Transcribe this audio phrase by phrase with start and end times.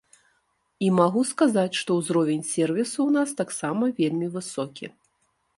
[0.85, 4.85] І магу сказаць, што ўзровень сервісу ў нас таксама вельмі высокі.